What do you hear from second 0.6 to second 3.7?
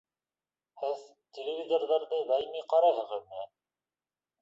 Һеҙ телевизорҙы даими ҡарайһығыҙмы?